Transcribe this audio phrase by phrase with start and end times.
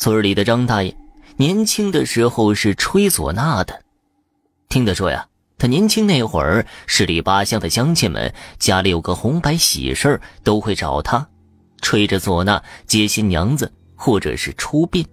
[0.00, 0.96] 村里的张大爷
[1.36, 3.82] 年轻的时候是吹唢呐的，
[4.70, 5.26] 听他说呀，
[5.58, 11.28] 他年轻那会儿，十里八乡的乡亲们家里有个红白喜事都会找他，
[11.82, 15.04] 吹着唢呐接新娘子或者是出殡。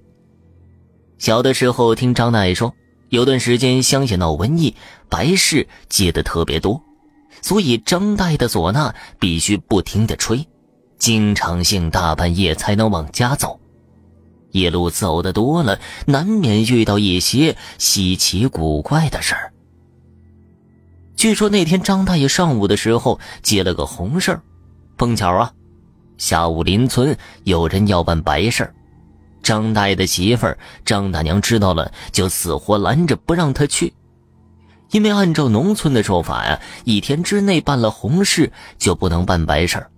[1.17, 2.73] 小的时候听张大爷说，
[3.09, 4.73] 有段时间乡下闹瘟疫，
[5.09, 6.81] 白事接的特别多，
[7.41, 10.47] 所以张大爷的唢呐必须不停的吹，
[10.97, 13.59] 经常性大半夜才能往家走。
[14.57, 19.53] 夜路走的多了，难免遇到一些稀奇古怪的事儿。
[21.15, 24.41] 据说那天张大爷上午的时候接了个红事儿，
[24.97, 25.51] 碰巧啊，
[26.17, 28.73] 下午邻村有人要办白事儿，
[29.41, 33.93] 张大爷的媳妇儿张大娘知道了，就死活拦着不让他去，
[34.91, 39.89] 因为按照农村的说法呀，一天之内办了红事就不能办白事儿，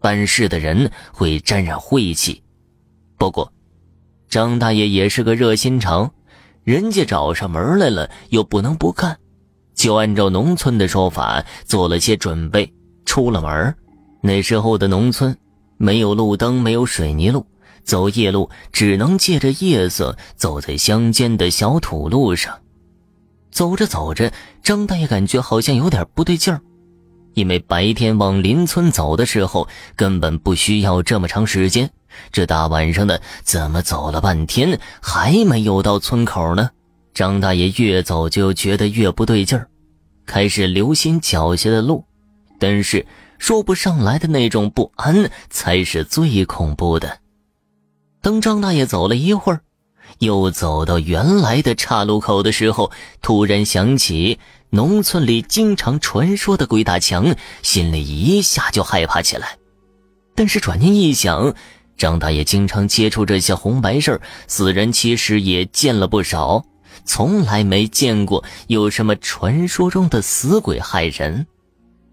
[0.00, 2.42] 办事的人会沾染晦气。
[3.16, 3.48] 不过。
[4.34, 6.10] 张大爷也是个热心肠，
[6.64, 9.16] 人家找上门来了，又不能不干，
[9.76, 12.74] 就按照农村的说法做了些准备，
[13.06, 13.72] 出了门。
[14.22, 15.38] 那时候的农村
[15.76, 17.46] 没有路灯，没有水泥路，
[17.84, 22.58] 走夜路只能借着夜色走在乡间的小土路上。
[23.52, 24.32] 走着走着，
[24.64, 26.60] 张大爷感觉好像有点不对劲儿，
[27.34, 31.88] 因为白天往邻村走的时候根本不需要这么长时间。
[32.32, 36.70] 这大晚上的，怎么走了半天还没有到村口呢？
[37.12, 39.68] 张大爷越走就觉得越不对劲儿，
[40.26, 42.04] 开始留心脚下的路，
[42.58, 43.06] 但是
[43.38, 47.18] 说不上来的那种不安才是最恐怖的。
[48.20, 49.60] 当张大爷走了一会儿，
[50.18, 52.90] 又走到原来的岔路口的时候，
[53.22, 54.38] 突然想起
[54.70, 59.56] 农村里经常传说的鬼打墙，心里一下就害怕起来。
[60.34, 61.54] 但是转念一想，
[61.96, 66.64] 张大爷经常接触这些红白事死人其实也见了不少，
[67.04, 71.46] 从来没见过有什么传说中的死鬼害人。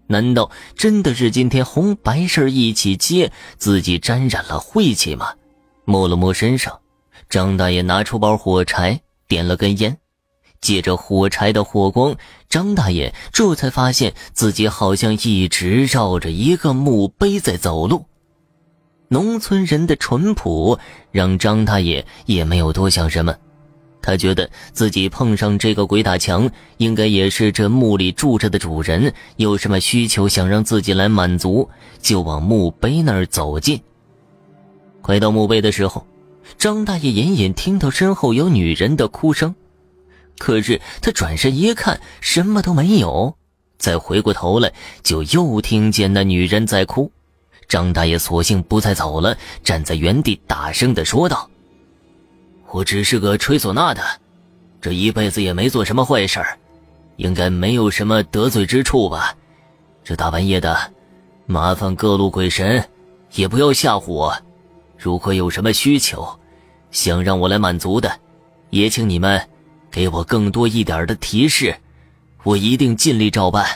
[0.06, 5.32] 难道真的是今天红白事一起接，自己沾染了晦气吗？
[5.84, 6.78] 摸了摸身上，
[7.28, 9.96] 张大爷拿出包火柴，点了根烟，
[10.60, 12.14] 借着火柴的火光，
[12.48, 18.04] 张大爷这才发现自己好像一直绕着一个墓碑在走路。
[19.12, 20.78] 农村人的淳朴
[21.10, 23.36] 让张大爷也没有多想什么，
[24.00, 31.68] 他觉得自己碰上这个鬼打墙，应该也是这墓里住着的主人有什么需求想让自己来满足，
[32.00, 33.78] 就往墓碑那儿走近。
[35.02, 36.06] 快到墓碑的时候，
[36.56, 39.54] 张大爷隐隐听到身后有女人的哭声，
[40.38, 43.36] 可是他转身一看，什么都没有，
[43.76, 44.72] 再回过头来，
[45.02, 47.12] 就又听见那女人在哭。
[47.68, 51.48] 张大爷索性不再走了，站在原地大声的说道
[52.70, 54.02] ：“我只是个吹唢呐的，
[54.80, 56.58] 这一辈子也没做什么坏事儿，
[57.16, 59.34] 应该没有什么得罪之处吧？
[60.04, 60.92] 这大半夜的，
[61.46, 62.86] 麻烦各路鬼神
[63.32, 64.36] 也不要吓唬我。
[64.98, 66.28] 如果有什么需求，
[66.90, 68.20] 想让我来满足的，
[68.70, 69.40] 也请你们
[69.90, 71.74] 给我更多一点的提示，
[72.42, 73.66] 我一定尽力照办。”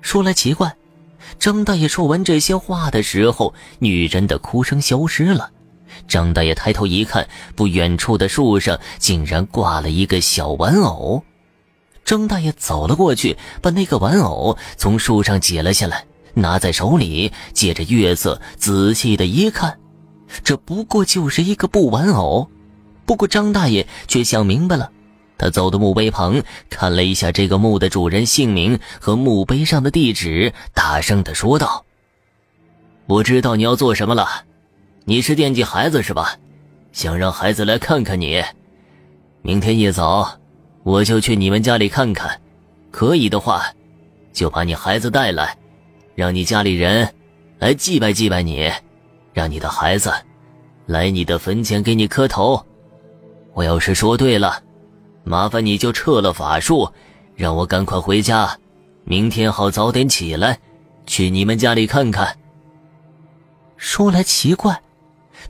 [0.00, 0.72] 说来奇怪。
[1.38, 5.50] 张大爷说完这些话的时候，女人的哭声消失了。
[6.08, 11.22] 张大爷抬头一看，不远处的树上竟然挂了一个小玩偶。
[12.04, 19.78] 张大爷走了过去，把那个玩偶从树上解了下来，拿在手里，借着月色仔细的一看，
[20.42, 22.50] 这不过就是一个布玩偶。
[23.06, 24.90] 不过张大爷却想明白了。
[25.36, 26.40] 他走到墓碑旁，
[26.70, 31.84] 看了一下这个墓的主人姓名和墓碑上的地址，大声的说道
[33.06, 34.26] ：“我知道你要做什么了，
[35.04, 36.36] 你是惦记孩子是吧？
[36.92, 38.40] 想让孩子来看看你。
[39.42, 40.38] 明天一早，
[40.84, 42.40] 我就去你们家里看看，
[42.92, 43.64] 可以的话，
[44.32, 45.58] 就把你孩子带来，
[46.14, 47.12] 让你家里人
[47.58, 48.70] 来祭拜祭拜你，
[49.32, 50.12] 让你的孩子
[50.86, 52.64] 来你的坟前给你磕头。
[53.52, 54.62] 我要是说对了。”
[55.24, 56.92] 麻烦你就撤了法术，
[57.34, 58.58] 让我赶快回家，
[59.04, 60.58] 明天好早点起来，
[61.06, 62.36] 去你们家里看看。
[63.76, 64.80] 说来奇怪，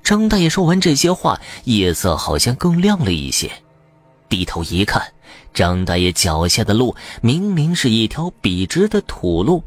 [0.03, 3.51] 张大爷说完这些话，夜色好像更亮了一些。
[4.29, 5.03] 低头一看，
[5.53, 9.63] 张大爷脚下的路明明是一条笔直的土路，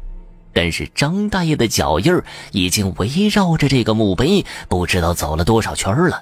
[0.52, 2.20] 但是张大爷的脚印
[2.52, 6.20] 已经围绕着这个墓碑，不知道走了多少圈了。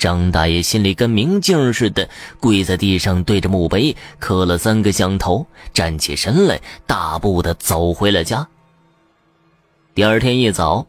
[0.00, 2.08] 张大爷心里跟明镜似的，
[2.40, 8.48] 跪在地上，对着墓碑磕了三个响头，站起身来，大步的走回了家。
[9.94, 10.86] 第二天一早，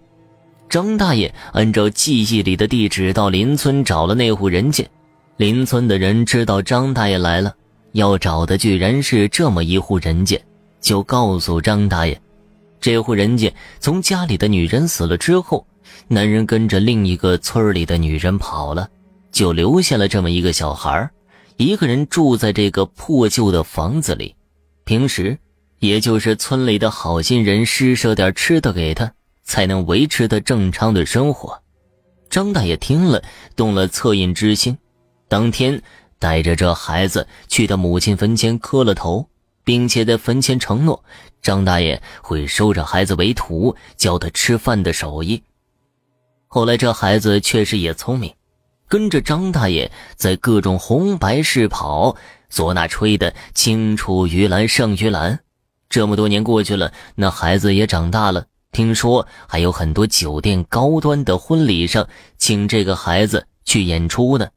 [0.70, 4.88] 张大爷按照记忆里的地址到邻村找了那户人家，
[5.36, 7.54] 邻村的人知道张大爷来了，
[7.92, 10.42] 要找的居然是这么一户人家，
[10.80, 12.18] 就告诉张大爷，
[12.80, 15.68] 这户人家从家里的女人死了之后，
[16.08, 18.88] 男人跟着另一个村里的女人跑了，
[19.32, 21.10] 就留下了这么一个小孩
[21.58, 24.36] 一个人住在这个破旧的房子里，
[24.84, 25.38] 平时
[25.80, 29.12] 也就是村里的好心人施舍点吃的给他。
[29.44, 31.62] 才能维持的正常的生活。
[32.30, 33.22] 张大爷听了，
[33.56, 34.78] 动了恻隐之心，
[35.28, 35.82] 当天
[36.20, 39.28] 带着这孩子去他母亲坟前磕了头，
[39.66, 41.04] 并且在坟前承诺，
[41.42, 45.44] 张大爷会收着孩子为徒，教他吃饭的手艺。
[46.48, 48.34] 后来这孩子确实也聪明，
[48.92, 52.18] 跟着张大爷在各种红白事跑，
[52.52, 55.40] 唢呐吹的青出于蓝胜于蓝。
[55.90, 58.48] 这么多年过去了，那孩子也长大了。
[58.74, 62.06] 听说还有很多酒店高端的婚礼上，
[62.38, 64.50] 请这个孩子去演出呢。